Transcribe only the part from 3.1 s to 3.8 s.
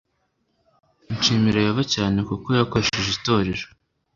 itorero